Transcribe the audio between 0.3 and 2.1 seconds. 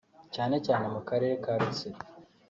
cyane cyane mu Karere ka Rutsiro